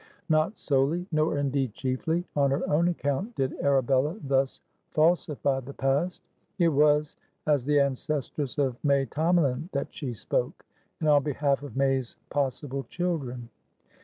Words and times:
Not 0.29 0.57
solely, 0.57 1.05
nor 1.11 1.37
indeed 1.37 1.75
chiefly, 1.75 2.25
on 2.35 2.49
her 2.49 2.67
own 2.67 2.87
account 2.87 3.35
did 3.35 3.53
Arabella 3.61 4.17
thus 4.23 4.59
falsify 4.89 5.59
the 5.59 5.75
past; 5.75 6.23
it 6.57 6.69
was 6.69 7.17
as 7.45 7.67
the 7.67 7.79
ancestress 7.79 8.57
of 8.57 8.83
May 8.83 9.05
Tomalin 9.05 9.69
that 9.73 9.89
she 9.93 10.15
spoke, 10.15 10.65
and 10.99 11.07
on 11.07 11.21
behalf 11.21 11.61
of 11.61 11.77
May's 11.77 12.17
possible 12.31 12.81
children. 12.89 13.49